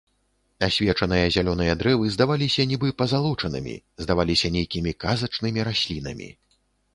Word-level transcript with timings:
Асвечаныя 0.67 1.25
зялёныя 1.35 1.73
дрэвы 1.83 2.05
здаваліся 2.15 2.65
нібы 2.71 2.89
пазалочанымі, 3.03 3.75
здаваліся 4.07 4.47
нейкімі 4.57 4.97
казачнымі 5.05 5.59
раслінамі. 5.71 6.33